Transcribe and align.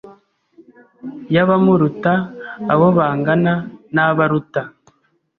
y’abamuruta, 1.33 2.13
abo 2.73 2.87
bangana 2.97 3.53
n’abo 3.93 4.19
aruta. 4.25 4.61